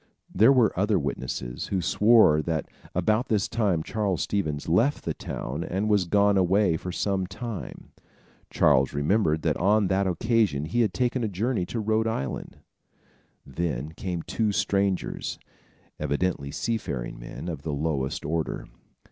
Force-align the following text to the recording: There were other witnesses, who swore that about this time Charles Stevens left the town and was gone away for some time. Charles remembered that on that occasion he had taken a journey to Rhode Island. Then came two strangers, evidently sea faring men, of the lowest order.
There 0.33 0.51
were 0.51 0.73
other 0.79 0.97
witnesses, 0.97 1.67
who 1.67 1.79
swore 1.79 2.41
that 2.41 2.67
about 2.95 3.27
this 3.27 3.47
time 3.47 3.83
Charles 3.83 4.23
Stevens 4.23 4.67
left 4.67 5.05
the 5.05 5.13
town 5.13 5.63
and 5.63 5.87
was 5.91 6.05
gone 6.05 6.37
away 6.39 6.75
for 6.75 6.91
some 6.91 7.27
time. 7.27 7.91
Charles 8.49 8.93
remembered 8.95 9.43
that 9.43 9.57
on 9.57 9.89
that 9.89 10.07
occasion 10.07 10.65
he 10.65 10.81
had 10.81 10.91
taken 10.95 11.23
a 11.23 11.27
journey 11.27 11.67
to 11.67 11.79
Rhode 11.79 12.07
Island. 12.07 12.57
Then 13.45 13.91
came 13.91 14.23
two 14.23 14.51
strangers, 14.51 15.37
evidently 15.99 16.49
sea 16.49 16.77
faring 16.79 17.19
men, 17.19 17.47
of 17.47 17.61
the 17.61 17.71
lowest 17.71 18.25
order. 18.25 18.65